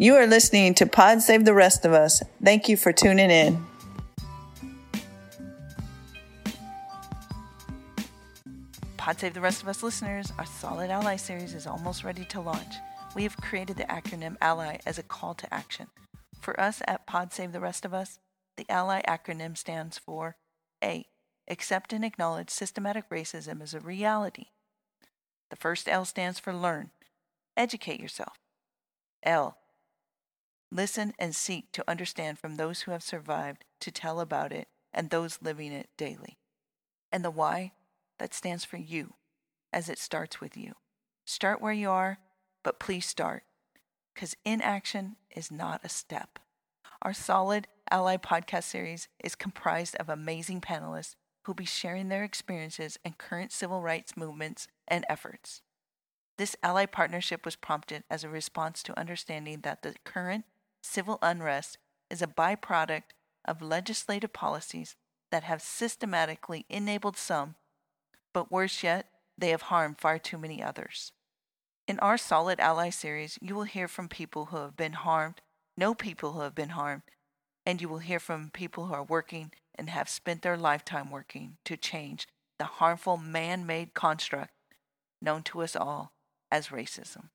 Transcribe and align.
You 0.00 0.14
are 0.14 0.28
listening 0.28 0.74
to 0.74 0.86
Pod 0.86 1.22
Save 1.22 1.44
the 1.44 1.52
Rest 1.52 1.84
of 1.84 1.92
Us. 1.92 2.22
Thank 2.40 2.68
you 2.68 2.76
for 2.76 2.92
tuning 2.92 3.32
in. 3.32 3.66
Pod 8.96 9.18
Save 9.18 9.34
the 9.34 9.40
Rest 9.40 9.60
of 9.60 9.66
Us 9.66 9.82
listeners, 9.82 10.32
our 10.38 10.46
Solid 10.46 10.90
Ally 10.90 11.16
series 11.16 11.52
is 11.52 11.66
almost 11.66 12.04
ready 12.04 12.24
to 12.26 12.40
launch. 12.40 12.74
We 13.16 13.24
have 13.24 13.36
created 13.38 13.76
the 13.76 13.86
acronym 13.86 14.36
ALLY 14.40 14.78
as 14.86 14.98
a 14.98 15.02
call 15.02 15.34
to 15.34 15.52
action. 15.52 15.88
For 16.40 16.58
us 16.60 16.80
at 16.86 17.08
Pod 17.08 17.32
Save 17.32 17.50
the 17.50 17.58
Rest 17.58 17.84
of 17.84 17.92
Us, 17.92 18.20
the 18.56 18.66
ALLY 18.70 19.02
acronym 19.08 19.58
stands 19.58 19.98
for 19.98 20.36
A. 20.82 21.06
Accept 21.50 21.92
and 21.92 22.04
acknowledge 22.04 22.50
systematic 22.50 23.10
racism 23.10 23.60
as 23.60 23.74
a 23.74 23.80
reality. 23.80 24.46
The 25.50 25.56
first 25.56 25.88
L 25.88 26.04
stands 26.04 26.38
for 26.38 26.54
learn. 26.54 26.90
Educate 27.56 27.98
yourself. 27.98 28.38
L. 29.24 29.57
Listen 30.70 31.14
and 31.18 31.34
seek 31.34 31.72
to 31.72 31.84
understand 31.88 32.38
from 32.38 32.56
those 32.56 32.82
who 32.82 32.90
have 32.90 33.02
survived 33.02 33.64
to 33.80 33.90
tell 33.90 34.20
about 34.20 34.52
it 34.52 34.68
and 34.92 35.08
those 35.08 35.38
living 35.40 35.72
it 35.72 35.88
daily. 35.96 36.38
And 37.10 37.24
the 37.24 37.30
why, 37.30 37.72
that 38.18 38.34
stands 38.34 38.64
for 38.64 38.76
you, 38.76 39.14
as 39.72 39.88
it 39.88 39.98
starts 39.98 40.40
with 40.40 40.56
you. 40.56 40.74
Start 41.24 41.62
where 41.62 41.72
you 41.72 41.90
are, 41.90 42.18
but 42.62 42.78
please 42.78 43.06
start, 43.06 43.44
because 44.14 44.36
inaction 44.44 45.16
is 45.34 45.50
not 45.50 45.80
a 45.84 45.88
step. 45.88 46.38
Our 47.00 47.14
Solid 47.14 47.66
Ally 47.90 48.16
podcast 48.16 48.64
series 48.64 49.08
is 49.22 49.34
comprised 49.34 49.96
of 49.96 50.08
amazing 50.08 50.60
panelists 50.60 51.14
who'll 51.44 51.54
be 51.54 51.64
sharing 51.64 52.08
their 52.08 52.24
experiences 52.24 52.98
and 53.04 53.16
current 53.16 53.52
civil 53.52 53.80
rights 53.80 54.16
movements 54.16 54.68
and 54.86 55.06
efforts. 55.08 55.62
This 56.36 56.56
ally 56.62 56.84
partnership 56.86 57.44
was 57.44 57.56
prompted 57.56 58.04
as 58.10 58.22
a 58.22 58.28
response 58.28 58.82
to 58.82 58.98
understanding 58.98 59.60
that 59.62 59.82
the 59.82 59.94
current 60.04 60.44
civil 60.88 61.18
unrest 61.20 61.78
is 62.10 62.22
a 62.22 62.26
byproduct 62.26 63.12
of 63.44 63.62
legislative 63.62 64.32
policies 64.32 64.96
that 65.30 65.44
have 65.44 65.60
systematically 65.60 66.64
enabled 66.68 67.16
some, 67.16 67.54
but 68.32 68.50
worse 68.50 68.82
yet, 68.82 69.06
they 69.36 69.50
have 69.50 69.62
harmed 69.62 70.00
far 70.00 70.18
too 70.18 70.38
many 70.38 70.62
others. 70.62 71.12
In 71.86 71.98
our 72.00 72.18
Solid 72.18 72.58
Ally 72.58 72.90
series, 72.90 73.38
you 73.40 73.54
will 73.54 73.64
hear 73.64 73.88
from 73.88 74.08
people 74.08 74.46
who 74.46 74.56
have 74.56 74.76
been 74.76 74.94
harmed, 74.94 75.40
know 75.76 75.94
people 75.94 76.32
who 76.32 76.40
have 76.40 76.54
been 76.54 76.70
harmed, 76.70 77.02
and 77.64 77.80
you 77.80 77.88
will 77.88 77.98
hear 77.98 78.18
from 78.18 78.50
people 78.52 78.86
who 78.86 78.94
are 78.94 79.04
working 79.04 79.52
and 79.74 79.90
have 79.90 80.08
spent 80.08 80.42
their 80.42 80.56
lifetime 80.56 81.10
working 81.10 81.58
to 81.64 81.76
change 81.76 82.26
the 82.58 82.64
harmful 82.64 83.16
man 83.16 83.64
made 83.66 83.94
construct 83.94 84.52
known 85.20 85.42
to 85.44 85.62
us 85.62 85.76
all 85.76 86.12
as 86.50 86.68
racism. 86.68 87.28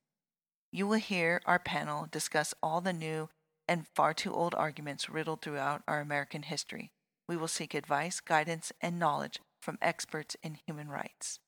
You 0.72 0.86
will 0.86 0.98
hear 0.98 1.40
our 1.46 1.58
panel 1.58 2.08
discuss 2.10 2.52
all 2.62 2.80
the 2.80 2.92
new 2.92 3.28
and 3.68 3.86
far 3.94 4.14
too 4.14 4.32
old 4.32 4.54
arguments 4.54 5.08
riddled 5.08 5.42
throughout 5.42 5.82
our 5.88 6.00
American 6.00 6.42
history. 6.42 6.92
We 7.28 7.36
will 7.36 7.48
seek 7.48 7.74
advice, 7.74 8.20
guidance, 8.20 8.72
and 8.80 8.98
knowledge 8.98 9.40
from 9.60 9.78
experts 9.80 10.36
in 10.42 10.58
human 10.66 10.88
rights. 10.88 11.40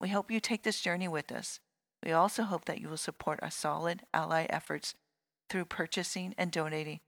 We 0.00 0.10
hope 0.10 0.30
you 0.30 0.38
take 0.38 0.62
this 0.62 0.80
journey 0.80 1.08
with 1.08 1.32
us. 1.32 1.60
We 2.04 2.12
also 2.12 2.44
hope 2.44 2.66
that 2.66 2.80
you 2.80 2.88
will 2.88 2.96
support 2.96 3.40
our 3.42 3.50
solid 3.50 4.02
ally 4.14 4.46
efforts 4.48 4.94
through 5.50 5.64
purchasing 5.64 6.34
and 6.38 6.52
donating 6.52 7.00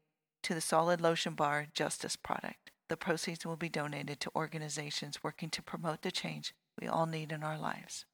to 0.43 0.55
the 0.55 0.61
Solid 0.61 1.01
Lotion 1.01 1.35
Bar 1.35 1.67
Justice 1.73 2.17
product. 2.17 2.71
The 2.89 2.97
proceeds 2.97 3.47
will 3.47 3.57
be 3.57 3.69
donated 3.69 4.19
to 4.21 4.33
organizations 4.35 5.23
working 5.23 5.51
to 5.51 5.63
promote 5.63 6.03
the 6.03 6.11
change 6.11 6.55
we 6.81 6.89
all 6.89 7.07
need 7.07 7.31
in 7.31 7.45
our 7.45 7.59
lives. 7.59 8.05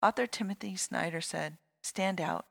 Author 0.00 0.26
Timothy 0.26 0.76
Snyder 0.76 1.20
said, 1.20 1.58
Stand 1.82 2.20
out. 2.20 2.46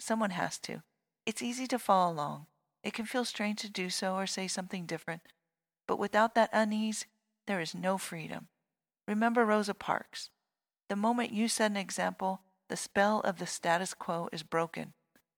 Someone 0.00 0.30
has 0.30 0.58
to. 0.60 0.82
It's 1.24 1.42
easy 1.42 1.66
to 1.68 1.78
follow 1.78 2.12
along. 2.12 2.46
It 2.82 2.94
can 2.94 3.06
feel 3.06 3.24
strange 3.24 3.60
to 3.60 3.70
do 3.70 3.90
so 3.90 4.16
or 4.16 4.26
say 4.26 4.48
something 4.48 4.86
different, 4.86 5.22
but 5.86 5.98
without 5.98 6.34
that 6.34 6.50
unease, 6.52 7.06
there 7.46 7.60
is 7.60 7.74
no 7.74 7.96
freedom. 7.96 8.48
Remember 9.06 9.44
Rosa 9.44 9.74
Parks. 9.74 10.30
The 10.88 10.96
moment 10.96 11.32
you 11.32 11.46
set 11.46 11.70
an 11.70 11.76
example, 11.76 12.42
the 12.68 12.76
spell 12.76 13.20
of 13.20 13.38
the 13.38 13.46
status 13.46 13.94
quo 13.94 14.28
is 14.32 14.42
broken, 14.42 14.94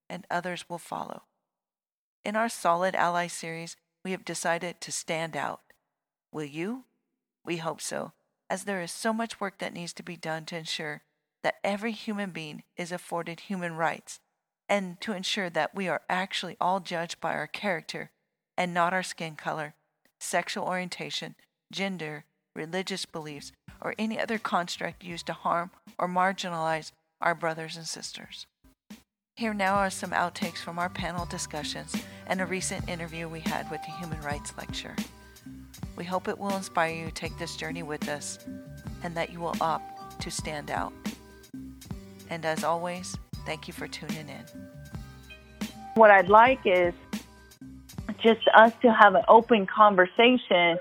and 0.08 0.26
others 0.30 0.68
will 0.68 0.78
follow. 0.78 1.24
In 2.24 2.34
our 2.34 2.48
Solid 2.48 2.94
Ally 2.94 3.26
series, 3.26 3.76
we 4.02 4.12
have 4.12 4.24
decided 4.24 4.80
to 4.80 4.92
stand 4.92 5.36
out. 5.36 5.60
Will 6.32 6.44
you? 6.44 6.84
We 7.44 7.58
hope 7.58 7.82
so, 7.82 8.12
as 8.48 8.64
there 8.64 8.80
is 8.80 8.90
so 8.90 9.12
much 9.12 9.38
work 9.38 9.58
that 9.58 9.74
needs 9.74 9.92
to 9.94 10.02
be 10.02 10.16
done 10.16 10.46
to 10.46 10.56
ensure 10.56 11.02
that 11.42 11.56
every 11.62 11.92
human 11.92 12.30
being 12.30 12.62
is 12.76 12.90
afforded 12.90 13.40
human 13.40 13.76
rights 13.76 14.20
and 14.68 15.00
to 15.00 15.12
ensure 15.12 15.50
that 15.50 15.74
we 15.74 15.88
are 15.88 16.02
actually 16.08 16.56
all 16.60 16.80
judged 16.80 17.20
by 17.20 17.34
our 17.34 17.46
character 17.46 18.10
and 18.56 18.72
not 18.72 18.92
our 18.92 19.02
skin 19.02 19.36
color, 19.36 19.74
sexual 20.20 20.64
orientation, 20.64 21.34
gender, 21.72 22.24
religious 22.54 23.04
beliefs, 23.04 23.52
or 23.80 23.94
any 23.98 24.18
other 24.18 24.38
construct 24.38 25.04
used 25.04 25.26
to 25.26 25.32
harm 25.32 25.70
or 25.98 26.08
marginalize 26.08 26.92
our 27.20 27.34
brothers 27.34 27.76
and 27.76 27.86
sisters. 27.86 28.46
Here 29.36 29.52
now 29.52 29.74
are 29.74 29.90
some 29.90 30.10
outtakes 30.10 30.58
from 30.58 30.78
our 30.78 30.88
panel 30.88 31.26
discussions 31.26 31.94
and 32.28 32.40
a 32.40 32.46
recent 32.46 32.88
interview 32.88 33.28
we 33.28 33.40
had 33.40 33.68
with 33.70 33.82
the 33.82 33.90
Human 33.92 34.20
Rights 34.20 34.52
Lecture. 34.56 34.94
We 35.96 36.04
hope 36.04 36.28
it 36.28 36.38
will 36.38 36.54
inspire 36.56 36.94
you 36.94 37.06
to 37.06 37.12
take 37.12 37.36
this 37.38 37.56
journey 37.56 37.82
with 37.82 38.08
us 38.08 38.38
and 39.02 39.16
that 39.16 39.32
you 39.32 39.40
will 39.40 39.56
opt 39.60 40.20
to 40.22 40.30
stand 40.30 40.70
out. 40.70 40.92
And 42.30 42.44
as 42.44 42.62
always, 42.62 43.16
thank 43.44 43.68
you 43.68 43.74
for 43.74 43.86
tuning 43.86 44.28
in. 44.28 45.68
What 45.94 46.10
I'd 46.10 46.28
like 46.28 46.60
is 46.64 46.92
just 48.22 48.40
us 48.56 48.72
to 48.82 48.92
have 48.92 49.14
an 49.14 49.24
open 49.28 49.66
conversation 49.66 50.78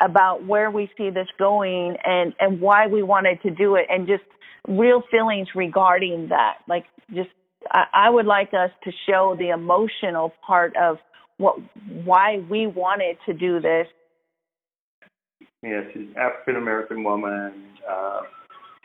about 0.00 0.44
where 0.44 0.70
we 0.70 0.90
see 0.98 1.10
this 1.10 1.28
going 1.38 1.96
and, 2.04 2.34
and 2.38 2.60
why 2.60 2.86
we 2.86 3.02
wanted 3.02 3.40
to 3.42 3.50
do 3.50 3.76
it 3.76 3.86
and 3.88 4.06
just 4.06 4.24
real 4.68 5.02
feelings 5.10 5.48
regarding 5.54 6.28
that. 6.28 6.58
Like 6.68 6.84
just 7.14 7.30
I, 7.70 7.84
I 7.92 8.10
would 8.10 8.26
like 8.26 8.52
us 8.52 8.70
to 8.84 8.92
show 9.08 9.36
the 9.38 9.50
emotional 9.50 10.32
part 10.46 10.76
of 10.76 10.98
what 11.38 11.56
why 12.04 12.38
we 12.50 12.66
wanted 12.66 13.16
to 13.26 13.32
do 13.32 13.60
this. 13.60 13.86
Yeah, 15.62 15.82
she's 15.92 16.08
African 16.16 16.56
American 16.56 17.04
woman. 17.04 17.52
Uh, 17.88 18.20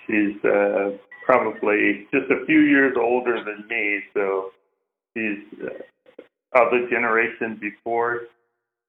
she's 0.07 0.43
uh, 0.43 0.91
probably 1.31 2.07
just 2.11 2.29
a 2.29 2.45
few 2.45 2.59
years 2.59 2.93
older 2.99 3.41
than 3.41 3.65
me, 3.69 4.01
so 4.13 4.51
she's 5.15 5.39
uh, 5.63 6.61
of 6.61 6.71
the 6.71 6.87
generation 6.89 7.57
before 7.61 8.23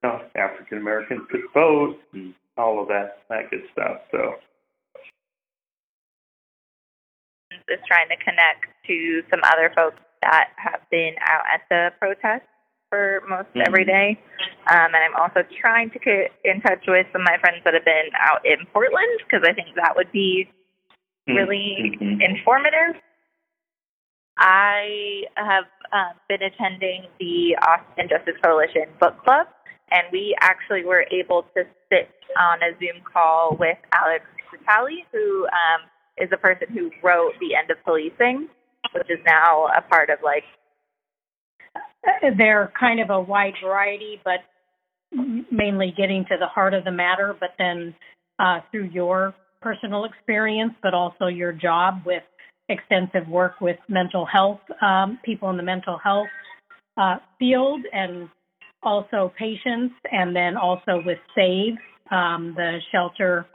you 0.03 0.10
know, 0.10 0.20
African 0.34 0.78
Americans 0.78 1.20
could 1.30 1.42
vote 1.54 1.98
and 2.12 2.34
all 2.58 2.82
of 2.82 2.88
that 2.88 3.22
that 3.28 3.48
good 3.50 3.62
stuff. 3.72 3.98
So 4.10 4.34
is 7.69 7.78
trying 7.86 8.08
to 8.08 8.16
connect 8.16 8.66
to 8.88 9.22
some 9.30 9.41
other 9.44 9.72
folks 9.76 10.00
that 10.22 10.48
have 10.56 10.80
been 10.91 11.14
out 11.20 11.44
at 11.54 11.62
the 11.70 11.92
protest 12.00 12.42
for 12.91 13.22
most 13.28 13.47
mm-hmm. 13.50 13.62
every 13.64 13.84
day. 13.84 14.19
Um, 14.69 14.91
and 14.94 14.97
I'm 14.97 15.14
also 15.14 15.47
trying 15.60 15.91
to 15.91 15.98
get 16.00 16.32
in 16.44 16.60
touch 16.60 16.82
with 16.88 17.06
some 17.12 17.20
of 17.22 17.26
my 17.26 17.38
friends 17.38 17.62
that 17.64 17.74
have 17.74 17.84
been 17.84 18.10
out 18.19 18.44
in 18.44 18.66
Portland 18.72 19.20
because 19.22 19.47
I 19.48 19.53
think 19.53 19.69
that 19.76 19.94
would 19.94 20.10
be. 20.10 20.48
Really 21.27 21.97
mm-hmm. 22.00 22.21
informative. 22.21 23.00
I 24.38 25.22
have 25.37 25.65
um, 25.93 26.16
been 26.28 26.43
attending 26.43 27.05
the 27.21 27.56
Austin 27.62 28.09
Justice 28.09 28.41
Coalition 28.43 28.87
book 28.99 29.22
club, 29.25 29.47
and 29.91 30.05
we 30.10 30.34
actually 30.41 30.84
were 30.84 31.05
able 31.12 31.43
to 31.55 31.65
sit 31.91 32.10
on 32.38 32.59
a 32.62 32.72
Zoom 32.78 33.03
call 33.12 33.56
with 33.59 33.77
Alex 33.93 34.25
Vitale, 34.50 35.05
who 35.12 35.44
um, 35.44 35.88
is 36.19 36.31
the 36.31 36.38
person 36.38 36.69
who 36.72 36.91
wrote 37.03 37.33
The 37.41 37.54
End 37.54 37.71
of 37.71 37.77
Policing, 37.84 38.49
which 38.94 39.10
is 39.10 39.19
now 39.27 39.66
a 39.66 39.83
part 39.83 40.10
of 40.10 40.19
like. 40.25 40.44
They're 42.37 42.72
kind 42.78 43.01
of 43.01 43.10
a 43.10 43.21
wide 43.21 43.54
variety, 43.63 44.21
but 44.25 44.41
mainly 45.51 45.95
getting 45.97 46.25
to 46.25 46.36
the 46.39 46.47
heart 46.47 46.75
of 46.75 46.84
the 46.84 46.91
matter, 46.91 47.36
but 47.39 47.51
then 47.59 47.95
uh, 48.39 48.60
through 48.71 48.91
your 48.92 49.34
personal 49.62 50.04
experience, 50.04 50.74
but 50.82 50.94
also 50.94 51.26
your 51.26 51.53
job 51.53 52.03
with 52.04 52.22
extensive 52.68 53.28
work 53.28 53.60
with 53.60 53.76
mental 53.88 54.26
health, 54.26 54.60
um, 54.80 55.18
people 55.24 55.50
in 55.50 55.56
the 55.56 55.62
mental 55.62 55.98
health 55.98 56.28
uh, 56.97 57.16
field, 57.38 57.80
and 57.92 58.28
also 58.82 59.32
patients, 59.38 59.94
and 60.10 60.34
then 60.34 60.56
also 60.56 61.03
with 61.04 61.18
SAVE, 61.34 61.74
um, 62.10 62.53
the 62.56 62.78
shelter 62.91 63.47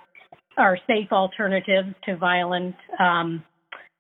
are 0.58 0.78
safe 0.88 1.12
alternatives 1.12 1.90
to 2.06 2.16
violent 2.18 2.76
um, 3.00 3.44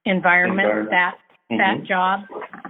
environments. 0.05 0.63
Environment. 0.63 0.89
That 0.89 1.15
mm-hmm. 1.51 1.57
that 1.57 1.87
job, 1.87 2.21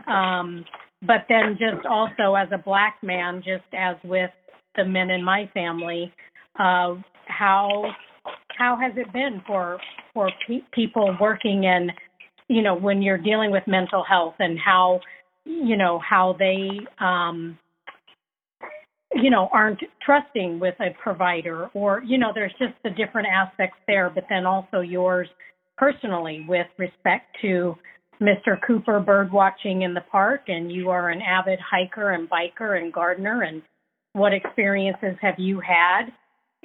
um, 0.07 0.65
but 1.01 1.25
then 1.29 1.57
just 1.59 1.85
also 1.85 2.35
as 2.35 2.49
a 2.51 2.57
black 2.57 2.97
man, 3.01 3.41
just 3.45 3.63
as 3.73 3.95
with 4.03 4.31
the 4.75 4.85
men 4.85 5.09
in 5.09 5.23
my 5.23 5.49
family, 5.53 6.13
uh, 6.59 6.95
how 7.27 7.95
how 8.57 8.77
has 8.77 8.93
it 8.97 9.11
been 9.13 9.41
for 9.45 9.79
for 10.13 10.31
pe- 10.47 10.61
people 10.71 11.15
working 11.19 11.63
in, 11.63 11.91
you 12.47 12.61
know, 12.61 12.75
when 12.75 13.01
you're 13.01 13.17
dealing 13.17 13.51
with 13.51 13.63
mental 13.67 14.03
health 14.03 14.35
and 14.39 14.57
how 14.59 14.99
you 15.47 15.77
know, 15.77 15.99
how 15.99 16.35
they, 16.37 16.67
um, 16.99 17.57
you 19.13 19.29
know, 19.29 19.49
aren't 19.53 19.79
trusting 20.05 20.59
with 20.59 20.75
a 20.81 20.89
provider 21.01 21.67
or, 21.73 22.03
you 22.05 22.17
know, 22.17 22.31
there's 22.33 22.53
just 22.59 22.73
the 22.83 22.89
different 22.89 23.27
aspects 23.27 23.77
there, 23.87 24.09
but 24.09 24.25
then 24.29 24.45
also 24.45 24.81
yours 24.81 25.27
personally 25.77 26.45
with 26.47 26.67
respect 26.77 27.25
to 27.41 27.75
Mr. 28.21 28.57
Cooper 28.65 28.99
bird 28.99 29.31
watching 29.31 29.83
in 29.83 29.93
the 29.93 30.03
park 30.11 30.41
and 30.47 30.71
you 30.71 30.89
are 30.89 31.09
an 31.09 31.21
avid 31.21 31.59
hiker 31.59 32.11
and 32.11 32.29
biker 32.29 32.81
and 32.81 32.91
gardener 32.91 33.43
and 33.43 33.61
what 34.13 34.33
experiences 34.33 35.15
have 35.21 35.35
you 35.37 35.59
had? 35.59 36.11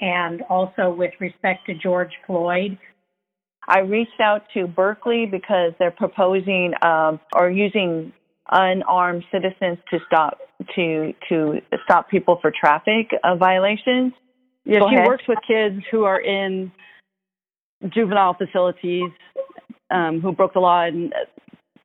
And 0.01 0.43
also 0.43 0.91
with 0.93 1.13
respect 1.21 1.67
to 1.67 1.75
George 1.75 2.13
Floyd, 2.27 2.79
I 3.69 3.81
reached 3.81 4.21
out 4.21 4.43
to 4.55 4.67
Berkeley 4.67 5.27
because 5.27 5.73
they're 5.79 5.91
proposing 5.93 6.73
um, 6.83 7.21
or 7.35 7.51
using 7.51 8.13
unarmed 8.51 9.25
citizens 9.31 9.79
to 9.91 9.99
stop 10.07 10.39
to 10.75 11.13
to 11.29 11.61
stop 11.85 12.09
people 12.11 12.39
for 12.41 12.51
traffic 12.59 13.11
uh, 13.23 13.37
violations. 13.37 14.13
Yeah, 14.65 14.81
Go 14.81 14.89
she 14.91 14.97
ahead. 14.97 15.07
works 15.07 15.25
with 15.29 15.39
kids 15.47 15.83
who 15.91 16.05
are 16.05 16.21
in 16.21 16.73
juvenile 17.89 18.35
facilities 18.35 19.11
um, 19.91 20.21
who 20.21 20.33
broke 20.33 20.55
the 20.55 20.61
law, 20.61 20.83
and 20.83 21.15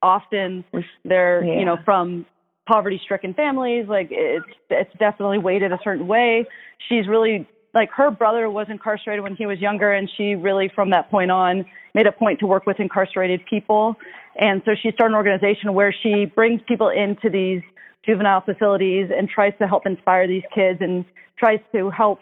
often 0.01 0.63
they're 1.05 1.43
Yeah. 1.43 1.59
you 1.59 1.65
know 1.65 1.77
from 1.85 2.25
poverty-stricken 2.67 3.33
families. 3.35 3.87
Like 3.87 4.07
it's 4.11 4.45
it's 4.69 4.91
definitely 4.97 5.37
weighted 5.37 5.71
a 5.71 5.79
certain 5.83 6.07
way. 6.07 6.45
She's 6.89 7.07
really 7.07 7.47
like 7.77 7.91
her 7.91 8.09
brother 8.09 8.49
was 8.49 8.67
incarcerated 8.69 9.23
when 9.23 9.35
he 9.35 9.45
was 9.45 9.59
younger, 9.59 9.93
and 9.93 10.09
she 10.17 10.33
really 10.35 10.69
from 10.73 10.89
that 10.89 11.09
point 11.11 11.29
on 11.29 11.63
made 11.93 12.07
a 12.07 12.11
point 12.11 12.39
to 12.39 12.47
work 12.47 12.65
with 12.65 12.79
incarcerated 12.79 13.41
people. 13.49 13.95
And 14.39 14.61
so 14.65 14.71
she 14.81 14.91
started 14.91 15.13
an 15.13 15.15
organization 15.15 15.73
where 15.73 15.93
she 16.03 16.25
brings 16.25 16.59
people 16.67 16.89
into 16.89 17.29
these 17.29 17.61
juvenile 18.05 18.41
facilities 18.41 19.09
and 19.15 19.29
tries 19.29 19.53
to 19.59 19.67
help 19.67 19.85
inspire 19.85 20.27
these 20.27 20.43
kids 20.53 20.79
and 20.81 21.05
tries 21.37 21.59
to 21.73 21.89
help 21.91 22.19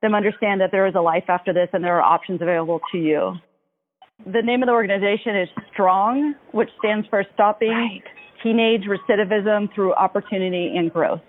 them 0.00 0.14
understand 0.14 0.60
that 0.60 0.70
there 0.72 0.86
is 0.86 0.94
a 0.94 1.00
life 1.00 1.24
after 1.28 1.52
this 1.52 1.68
and 1.72 1.84
there 1.84 1.96
are 1.96 2.02
options 2.02 2.40
available 2.40 2.80
to 2.92 2.98
you. 2.98 3.34
The 4.24 4.42
name 4.42 4.62
of 4.62 4.68
the 4.68 4.72
organization 4.72 5.36
is 5.36 5.48
STRONG, 5.72 6.34
which 6.52 6.70
stands 6.78 7.06
for 7.08 7.24
Stopping 7.34 8.00
Teenage 8.42 8.84
Recidivism 8.84 9.74
Through 9.74 9.94
Opportunity 9.94 10.74
and 10.76 10.92
Growth. 10.92 11.20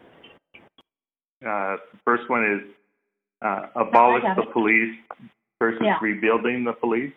Uh, 1.46 1.76
the 1.92 2.00
first 2.06 2.30
one 2.30 2.44
is 2.44 2.76
uh, 3.42 3.68
abolish 3.76 4.24
the 4.36 4.46
police 4.52 4.98
versus 5.60 5.82
Yeah. 5.82 5.98
rebuilding 6.02 6.64
the 6.64 6.74
police. 6.74 7.14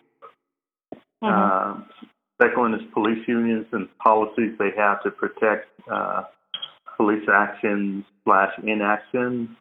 Mhm. 1.21 1.29
Uh, 1.29 1.75
second 2.41 2.59
one 2.59 2.73
is 2.73 2.83
police 2.91 3.27
unions 3.27 3.67
and 3.71 3.89
policies 3.99 4.57
they 4.57 4.71
have 4.71 5.01
to 5.03 5.11
protect 5.11 5.67
uh, 5.89 6.23
police 6.97 7.27
actions 7.29 8.05
slash 8.23 8.57
inaction. 8.59 9.55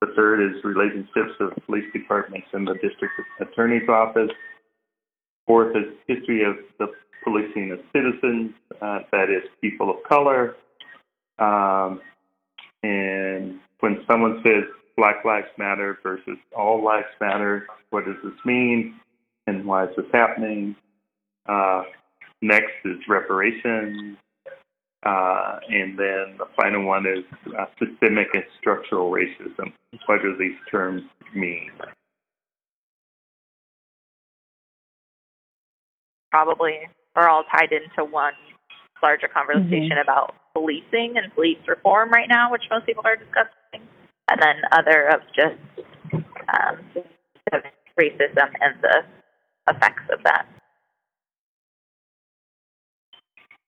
The 0.00 0.08
third 0.14 0.40
is 0.40 0.64
relationships 0.64 1.38
of 1.40 1.54
police 1.66 1.90
departments 1.92 2.48
and 2.52 2.66
the 2.66 2.74
district 2.74 3.14
attorney's 3.40 3.88
office. 3.88 4.30
Fourth 5.46 5.76
is 5.76 5.94
history 6.06 6.42
of 6.44 6.56
the 6.78 6.92
policing 7.24 7.70
of 7.70 7.80
citizens, 7.92 8.52
uh, 8.80 9.00
that 9.12 9.30
is 9.30 9.42
people 9.60 9.90
of 9.90 10.02
color. 10.04 10.56
Um, 11.38 12.00
and 12.82 13.60
when 13.80 14.04
someone 14.06 14.42
says 14.42 14.64
Black 14.96 15.24
Lives 15.24 15.48
Matter 15.58 15.98
versus 16.02 16.38
All 16.56 16.82
Lives 16.84 17.06
Matter, 17.20 17.66
what 17.90 18.04
does 18.04 18.16
this 18.22 18.34
mean 18.44 18.94
and 19.46 19.64
why 19.64 19.84
is 19.84 19.90
this 19.96 20.06
happening? 20.12 20.76
Uh, 21.46 21.82
next 22.40 22.72
is 22.84 22.96
reparations. 23.08 24.16
Uh, 25.04 25.58
and 25.68 25.98
then 25.98 26.36
the 26.38 26.46
final 26.56 26.84
one 26.84 27.04
is 27.06 27.24
uh, 27.58 27.64
systemic 27.76 28.28
and 28.34 28.44
structural 28.60 29.10
racism. 29.10 29.72
What 30.06 30.22
do 30.22 30.36
these 30.38 30.56
terms 30.70 31.02
mean? 31.34 31.72
probably 36.32 36.88
are 37.14 37.28
all 37.28 37.44
tied 37.44 37.70
into 37.70 38.10
one 38.10 38.32
larger 39.02 39.28
conversation 39.28 39.98
about 40.02 40.34
policing 40.54 41.14
and 41.16 41.32
police 41.34 41.58
reform 41.68 42.10
right 42.10 42.28
now, 42.28 42.50
which 42.50 42.62
most 42.70 42.86
people 42.86 43.02
are 43.04 43.16
discussing, 43.16 43.86
and 44.32 44.40
then 44.40 44.56
other 44.72 45.08
of 45.08 45.20
just 45.36 45.56
um, 46.52 46.78
racism 48.00 48.50
and 48.60 48.74
the 48.82 49.02
effects 49.68 50.02
of 50.10 50.22
that. 50.24 50.46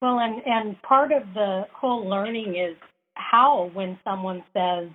Well, 0.01 0.21
and 0.21 0.43
and 0.47 0.81
part 0.83 1.13
of 1.13 1.23
the 1.35 1.65
whole 1.73 2.09
learning 2.09 2.57
is 2.57 2.77
how 3.15 3.71
when 3.75 3.99
someone 4.05 4.43
says 4.53 4.89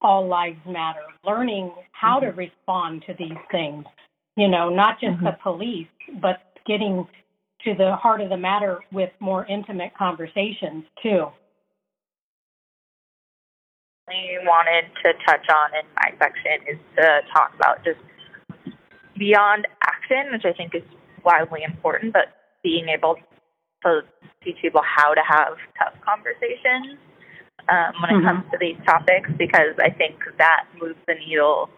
all 0.00 0.26
lives 0.26 0.58
matter, 0.66 1.00
learning 1.24 1.72
how 1.92 2.20
to 2.20 2.28
respond 2.28 3.04
to 3.06 3.14
these 3.18 3.38
things. 3.50 3.84
You 4.36 4.48
know, 4.48 4.68
not 4.68 5.00
just 5.00 5.20
the 5.22 5.36
police, 5.42 5.86
but 6.20 6.40
getting 6.66 7.06
to 7.64 7.74
the 7.74 7.96
heart 7.96 8.20
of 8.20 8.30
the 8.30 8.36
matter 8.36 8.80
with 8.92 9.10
more 9.20 9.46
intimate 9.46 9.92
conversations 9.96 10.84
too. 11.02 11.26
I 14.08 14.36
wanted 14.44 14.84
to 15.02 15.12
touch 15.26 15.46
on 15.48 15.70
in 15.74 15.86
my 15.96 16.12
section 16.18 16.66
is 16.68 16.78
to 16.96 17.20
talk 17.32 17.54
about 17.54 17.84
just 17.84 18.00
beyond 19.16 19.66
action, 19.82 20.32
which 20.32 20.44
I 20.44 20.52
think 20.52 20.74
is 20.74 20.82
wildly 21.24 21.62
important, 21.62 22.12
but 22.12 22.36
being 22.62 22.88
able 22.88 23.16
to 23.84 24.02
teach 24.42 24.56
people 24.60 24.82
how 24.84 25.14
to 25.14 25.20
have 25.26 25.56
tough 25.78 25.94
conversations 26.04 26.98
um, 27.68 27.94
when 28.00 28.10
it 28.10 28.20
Mhm. 28.20 28.24
comes 28.24 28.50
to 28.50 28.58
these 28.58 28.76
topics, 28.84 29.30
because 29.38 29.78
I 29.78 29.90
think 29.90 30.22
that 30.36 30.66
moves 30.74 30.98
the 31.06 31.14
needle 31.14 31.70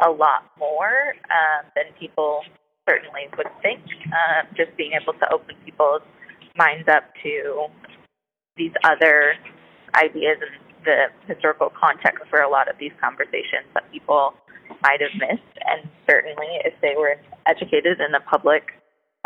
a 0.00 0.10
lot 0.10 0.50
more 0.58 1.14
um, 1.30 1.66
than 1.76 1.92
people 1.98 2.44
certainly 2.88 3.28
would 3.36 3.50
think. 3.62 3.82
Um, 4.06 4.46
just 4.54 4.74
being 4.76 4.92
able 4.94 5.12
to 5.14 5.32
open 5.32 5.54
people's 5.64 6.02
minds 6.56 6.88
up 6.88 7.14
to 7.22 7.66
these 8.56 8.72
other 8.82 9.36
ideas 9.94 10.38
and 10.40 10.67
the 10.84 11.06
historical 11.26 11.70
context 11.70 12.24
for 12.30 12.40
a 12.40 12.48
lot 12.48 12.68
of 12.68 12.76
these 12.78 12.92
conversations 13.00 13.66
that 13.74 13.90
people 13.92 14.34
might 14.82 15.00
have 15.00 15.14
missed. 15.14 15.56
And 15.66 15.88
certainly, 16.08 16.60
if 16.64 16.74
they 16.80 16.94
were 16.96 17.16
educated 17.46 18.00
in 18.00 18.12
the 18.12 18.20
public 18.30 18.72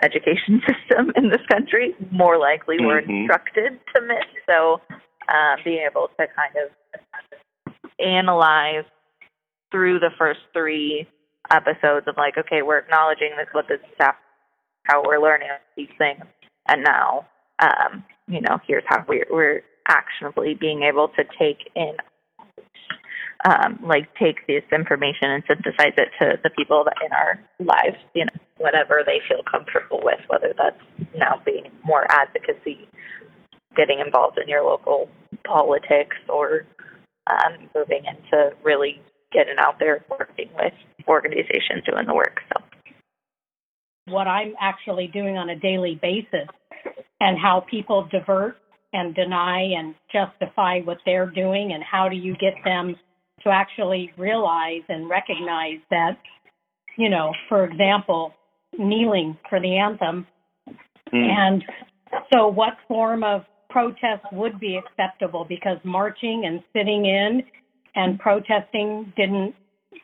education 0.03 0.63
system 0.67 1.13
in 1.17 1.29
this 1.29 1.45
country, 1.51 1.95
more 2.11 2.39
likely 2.39 2.81
were 2.81 3.03
Mhm. 3.03 3.21
instructed 3.21 3.79
to 3.95 4.01
miss. 4.03 4.25
So, 4.47 4.81
um, 5.29 5.59
being 5.65 5.87
able 5.87 6.09
to 6.19 6.27
kind 6.29 6.57
of 6.57 6.71
analyze 7.99 8.85
through 9.71 9.99
the 10.01 10.11
first 10.19 10.41
three 10.53 11.07
episodes 11.51 12.07
of 12.09 12.17
like, 12.17 12.37
okay, 12.39 12.63
we're 12.63 12.79
acknowledging 12.79 13.31
this, 13.37 13.47
what 13.53 13.69
this 13.69 13.81
is 13.81 14.07
how 14.85 15.03
we're 15.07 15.21
learning 15.21 15.49
these 15.77 15.89
things, 15.97 16.25
and 16.69 16.83
now, 16.83 17.25
um, 17.61 18.05
you 18.27 18.41
know, 18.41 18.59
here's 18.67 18.83
how 18.87 19.05
we're, 19.07 19.27
we're 19.31 19.63
actionably 19.89 20.55
being 20.55 20.83
able 20.83 21.09
to 21.09 21.25
take 21.39 21.71
in, 21.75 21.97
um, 23.45 23.79
like 23.83 24.09
take 24.17 24.47
this 24.47 24.63
information 24.73 25.31
and 25.31 25.43
synthesize 25.49 25.95
it 25.97 26.11
to 26.21 26.39
the 26.43 26.51
people 26.51 26.85
that 26.85 26.97
in 27.05 27.13
our 27.13 27.41
lives, 27.61 27.97
you 28.15 28.25
know, 28.25 28.33
whatever 28.59 29.03
they 29.05 29.21
feel 29.29 29.43
comfortable 29.51 30.01
with, 30.03 30.21
whether 30.29 30.55
that's 30.57 30.81
now 31.17 31.41
being 31.45 31.71
more 31.85 32.07
advocacy, 32.11 32.89
getting 33.77 34.01
involved 34.05 34.39
in 34.39 34.49
your 34.49 34.65
local 34.65 35.09
politics, 35.45 36.17
or 36.29 36.67
um, 37.27 37.69
moving 37.75 38.05
into 38.05 38.51
really 38.63 39.01
getting 39.33 39.57
out 39.59 39.79
there 39.79 40.05
working 40.11 40.51
with 40.57 40.75
organizations 41.09 41.83
doing 41.91 42.07
the 42.07 42.15
work. 42.15 42.41
So. 42.53 42.63
what 44.13 44.27
I'm 44.27 44.55
actually 44.61 45.07
doing 45.09 45.37
on 45.37 45.49
a 45.49 45.57
daily 45.57 45.99
basis 46.01 46.49
and 47.21 47.39
how 47.39 47.65
people 47.71 48.09
divert 48.11 48.57
and 48.93 49.15
deny 49.15 49.63
and 49.63 49.95
justify 50.13 50.81
what 50.81 50.99
they're 51.07 51.31
doing 51.31 51.73
and 51.73 51.83
how 51.83 52.09
do 52.09 52.17
you 52.17 52.35
get 52.35 52.55
them 52.65 52.95
to 53.43 53.51
actually 53.51 54.13
realize 54.17 54.83
and 54.89 55.09
recognize 55.09 55.79
that, 55.91 56.19
you 56.97 57.09
know, 57.09 57.33
for 57.49 57.65
example, 57.65 58.33
kneeling 58.79 59.37
for 59.49 59.61
the 59.61 59.77
anthem 59.77 60.27
Hmm. 61.13 61.17
and 61.17 61.65
so 62.33 62.49
what 62.49 62.75
form 62.89 63.23
of 63.23 63.45
protest 63.69 64.25
would 64.33 64.59
be 64.59 64.77
acceptable 64.77 65.45
because 65.49 65.79
marching 65.85 66.45
and 66.47 66.63
sitting 66.73 67.05
in 67.05 67.43
and 67.95 68.19
protesting 68.19 69.13
didn't 69.17 69.55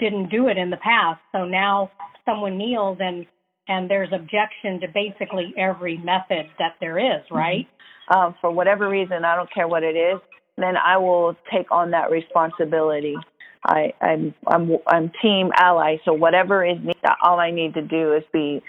didn't 0.01 0.29
do 0.29 0.49
it 0.49 0.59
in 0.59 0.71
the 0.71 0.77
past. 0.77 1.21
So 1.33 1.45
now 1.45 1.91
someone 2.25 2.59
kneels 2.59 2.99
and 3.01 3.27
and 3.69 3.89
there's 3.89 4.09
objection 4.13 4.81
to 4.81 4.89
basically 4.89 5.55
every 5.57 5.99
method 5.99 6.47
that 6.59 6.75
there 6.81 6.99
is, 6.99 7.23
right? 7.31 7.67
um, 8.15 8.35
for 8.41 8.51
whatever 8.51 8.89
reason, 8.89 9.25
I 9.25 9.37
don't 9.37 9.53
care 9.53 9.69
what 9.69 9.83
it 9.83 9.97
is, 9.97 10.21
then 10.57 10.77
I 10.77 10.97
will 10.97 11.37
take 11.53 11.71
on 11.71 11.91
that 11.93 12.11
responsibility. 12.11 13.17
I, 13.65 13.93
I'm 14.01 14.35
I'm 14.47 14.77
I'm 14.87 15.13
team 15.21 15.51
ally, 15.57 15.97
so 16.05 16.13
whatever 16.13 16.65
is 16.65 16.79
need, 16.83 16.97
all 17.23 17.39
I 17.39 17.51
need 17.51 17.75
to 17.75 17.83
do 17.83 18.15
is 18.15 18.23
be 18.33 18.63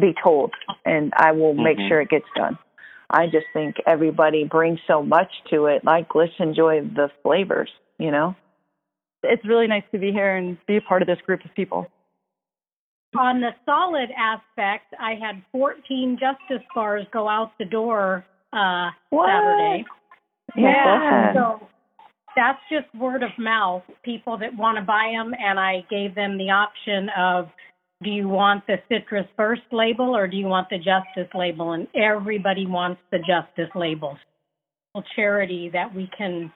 be 0.00 0.14
told, 0.22 0.52
and 0.84 1.12
I 1.16 1.32
will 1.32 1.54
make 1.54 1.78
Mhm. 1.78 1.88
sure 1.88 2.00
it 2.00 2.08
gets 2.08 2.26
done. 2.36 2.58
I 3.10 3.26
just 3.26 3.46
think 3.52 3.76
everybody 3.86 4.44
brings 4.44 4.80
so 4.86 5.02
much 5.02 5.30
to 5.50 5.66
it. 5.66 5.84
Like, 5.84 6.14
let's 6.14 6.32
enjoy 6.38 6.80
the 6.82 7.10
flavors, 7.22 7.70
you 7.98 8.10
know? 8.10 8.34
It's 9.22 9.44
really 9.44 9.66
nice 9.68 9.84
to 9.92 9.98
be 9.98 10.10
here 10.10 10.36
and 10.36 10.58
be 10.66 10.76
a 10.76 10.80
part 10.80 11.00
of 11.00 11.06
this 11.06 11.20
group 11.20 11.44
of 11.44 11.54
people. 11.54 11.86
On 13.18 13.40
the 13.40 13.50
solid 13.64 14.10
aspect, 14.16 14.92
I 14.98 15.14
had 15.14 15.42
14 15.52 16.18
justice 16.18 16.64
bars 16.74 17.06
go 17.12 17.28
out 17.28 17.52
the 17.58 17.64
door 17.64 18.24
uh, 18.52 18.90
What? 19.10 19.28
Saturday. 19.28 19.84
Yeah. 20.56 21.32
So 21.34 21.66
that's 22.36 22.58
just 22.70 22.92
word 22.94 23.22
of 23.22 23.30
mouth. 23.38 23.82
People 24.04 24.38
that 24.38 24.56
want 24.56 24.78
to 24.78 24.82
buy 24.82 25.12
them, 25.14 25.32
and 25.38 25.58
I 25.58 25.84
gave 25.90 26.14
them 26.14 26.38
the 26.38 26.50
option 26.50 27.08
of, 27.16 27.48
do 28.02 28.10
you 28.10 28.28
want 28.28 28.66
the 28.66 28.76
Citrus 28.88 29.26
First 29.36 29.62
label 29.72 30.16
or 30.16 30.26
do 30.26 30.36
you 30.36 30.46
want 30.46 30.68
the 30.68 30.78
Justice 30.78 31.30
label? 31.34 31.72
And 31.72 31.86
everybody 31.94 32.66
wants 32.66 33.00
the 33.10 33.18
Justice 33.18 33.70
label. 33.74 34.16
A 34.96 35.00
charity 35.16 35.70
that 35.72 35.92
we 35.94 36.08
can 36.16 36.52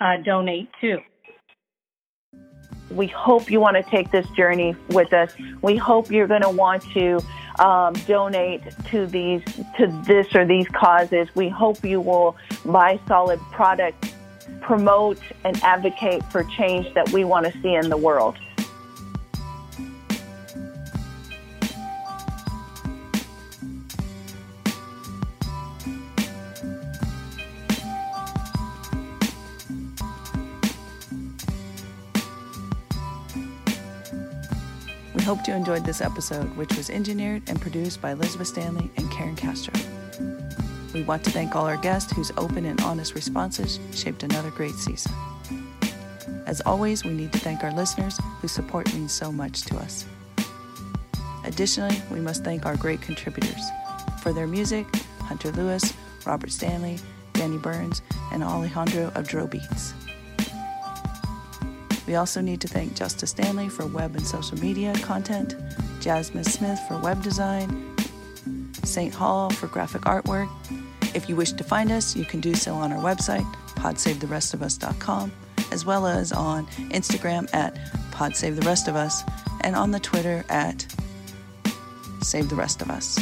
uh, 0.00 0.22
donate 0.24 0.68
to. 0.80 0.98
We 2.90 3.06
hope 3.08 3.50
you 3.50 3.60
want 3.60 3.76
to 3.76 3.82
take 3.82 4.10
this 4.10 4.28
journey 4.30 4.76
with 4.88 5.12
us. 5.12 5.32
We 5.62 5.76
hope 5.76 6.10
you're 6.10 6.26
going 6.26 6.42
to 6.42 6.50
want 6.50 6.82
to 6.92 7.20
um, 7.58 7.94
donate 8.06 8.62
to 8.90 9.06
these 9.06 9.42
to 9.78 9.86
this 10.06 10.34
or 10.34 10.44
these 10.46 10.68
causes. 10.68 11.28
We 11.34 11.48
hope 11.48 11.84
you 11.84 12.00
will 12.00 12.36
buy 12.64 13.00
solid 13.08 13.40
products, 13.52 14.12
promote 14.60 15.20
and 15.44 15.60
advocate 15.62 16.24
for 16.30 16.44
change 16.44 16.92
that 16.94 17.10
we 17.10 17.24
want 17.24 17.46
to 17.46 17.52
see 17.60 17.74
in 17.74 17.88
the 17.88 17.96
world. 17.96 18.36
Hope 35.26 35.48
you 35.48 35.54
enjoyed 35.54 35.84
this 35.84 36.00
episode, 36.00 36.56
which 36.56 36.76
was 36.76 36.88
engineered 36.88 37.42
and 37.48 37.60
produced 37.60 38.00
by 38.00 38.12
Elizabeth 38.12 38.46
Stanley 38.46 38.88
and 38.96 39.10
Karen 39.10 39.34
Castro. 39.34 39.74
We 40.94 41.02
want 41.02 41.24
to 41.24 41.32
thank 41.32 41.56
all 41.56 41.66
our 41.66 41.76
guests 41.76 42.12
whose 42.12 42.30
open 42.36 42.64
and 42.64 42.80
honest 42.82 43.12
responses 43.16 43.80
shaped 43.92 44.22
another 44.22 44.50
great 44.50 44.76
season. 44.76 45.10
As 46.46 46.60
always, 46.60 47.04
we 47.04 47.10
need 47.10 47.32
to 47.32 47.40
thank 47.40 47.64
our 47.64 47.72
listeners 47.72 48.20
whose 48.40 48.52
support 48.52 48.94
means 48.94 49.10
so 49.10 49.32
much 49.32 49.62
to 49.62 49.76
us. 49.78 50.06
Additionally, 51.44 52.00
we 52.12 52.20
must 52.20 52.44
thank 52.44 52.64
our 52.64 52.76
great 52.76 53.02
contributors. 53.02 53.64
For 54.22 54.32
their 54.32 54.46
music, 54.46 54.86
Hunter 55.22 55.50
Lewis, 55.50 55.92
Robert 56.24 56.52
Stanley, 56.52 57.00
Danny 57.32 57.58
Burns, 57.58 58.00
and 58.30 58.44
Alejandro 58.44 59.10
of 59.16 59.50
Beats. 59.50 59.92
We 62.06 62.14
also 62.14 62.40
need 62.40 62.60
to 62.60 62.68
thank 62.68 62.94
Justice 62.94 63.30
Stanley 63.30 63.68
for 63.68 63.86
web 63.86 64.14
and 64.14 64.26
social 64.26 64.58
media 64.58 64.94
content, 65.02 65.56
Jasmine 66.00 66.44
Smith 66.44 66.78
for 66.86 66.98
web 66.98 67.22
design, 67.22 67.94
St. 68.84 69.12
Hall 69.12 69.50
for 69.50 69.66
graphic 69.66 70.02
artwork. 70.02 70.48
If 71.14 71.28
you 71.28 71.34
wish 71.34 71.52
to 71.52 71.64
find 71.64 71.90
us, 71.90 72.14
you 72.14 72.24
can 72.24 72.40
do 72.40 72.54
so 72.54 72.74
on 72.74 72.92
our 72.92 73.02
website, 73.02 73.44
podsavetherestofus.com, 73.74 75.32
as 75.72 75.84
well 75.84 76.06
as 76.06 76.32
on 76.32 76.66
Instagram 76.90 77.52
at 77.52 77.74
podsavetherestofus 78.12 79.28
and 79.62 79.74
on 79.74 79.90
the 79.90 80.00
Twitter 80.00 80.44
at 80.48 80.86
Save 82.22 82.48
the 82.48 82.56
Rest 82.56 82.82
of 82.82 82.90
Us. 82.90 83.18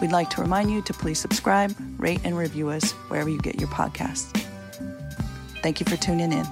We'd 0.00 0.12
like 0.12 0.28
to 0.30 0.42
remind 0.42 0.70
you 0.70 0.82
to 0.82 0.92
please 0.92 1.18
subscribe, 1.18 1.74
rate, 1.98 2.20
and 2.24 2.36
review 2.36 2.68
us 2.68 2.92
wherever 3.08 3.30
you 3.30 3.40
get 3.40 3.58
your 3.58 3.70
podcasts. 3.70 4.30
Thank 5.62 5.80
you 5.80 5.86
for 5.86 5.96
tuning 5.96 6.32
in. 6.32 6.46